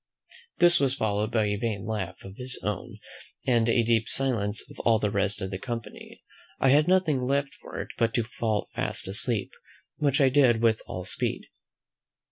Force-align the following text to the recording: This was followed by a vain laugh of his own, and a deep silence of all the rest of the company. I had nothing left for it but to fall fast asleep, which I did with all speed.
This 0.57 0.79
was 0.79 0.95
followed 0.95 1.31
by 1.31 1.45
a 1.45 1.57
vain 1.57 1.85
laugh 1.85 2.23
of 2.23 2.35
his 2.37 2.59
own, 2.63 2.97
and 3.45 3.69
a 3.69 3.83
deep 3.83 4.09
silence 4.09 4.67
of 4.67 4.79
all 4.79 4.97
the 4.97 5.11
rest 5.11 5.41
of 5.41 5.51
the 5.51 5.59
company. 5.59 6.23
I 6.59 6.69
had 6.69 6.87
nothing 6.87 7.21
left 7.21 7.53
for 7.53 7.79
it 7.79 7.89
but 7.99 8.11
to 8.15 8.23
fall 8.23 8.67
fast 8.73 9.07
asleep, 9.07 9.51
which 9.97 10.19
I 10.19 10.29
did 10.29 10.59
with 10.63 10.81
all 10.87 11.05
speed. 11.05 11.43